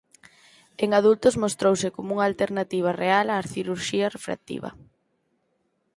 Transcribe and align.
En 0.83 0.89
adultos 0.99 1.35
mostrouse 1.43 1.87
como 1.95 2.09
unha 2.15 2.27
alternativa 2.31 2.91
real 3.03 3.27
á 3.35 3.37
cirurxía 3.53 4.11
refractiva. 4.15 4.69